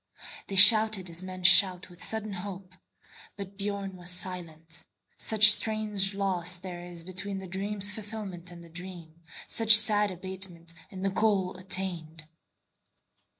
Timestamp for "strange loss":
5.51-6.55